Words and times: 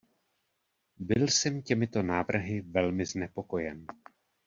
Byl 0.97 1.27
jsem 1.27 1.61
těmito 1.61 2.03
návrhy 2.03 2.61
velmi 2.61 3.05
znepokojen. 3.05 3.85